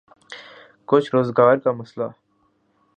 کچھ 0.85 1.15
روزگار 1.15 1.57
کا 1.57 1.71
مسئلہ۔ 1.71 2.07